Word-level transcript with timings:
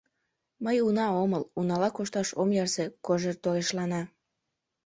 —Мый 0.63 0.77
уна 0.87 1.07
омыл, 1.23 1.43
унала 1.59 1.89
кошташ 1.97 2.27
ом 2.41 2.49
ярсе,— 2.63 2.85
Кожер 3.05 3.35
торешлана. 3.43 4.01